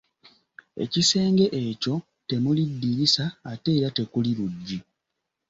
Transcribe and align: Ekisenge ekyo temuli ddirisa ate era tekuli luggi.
Ekisenge 0.83 1.45
ekyo 1.63 1.95
temuli 2.27 2.63
ddirisa 2.71 3.25
ate 3.51 3.69
era 3.77 3.89
tekuli 3.97 4.31
luggi. 4.39 4.77